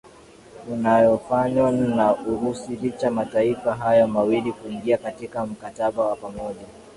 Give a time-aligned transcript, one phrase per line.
[0.71, 6.65] unaofanywa na urusi licha mataifa hayo mawili kuingia katika mkataba wa pamoja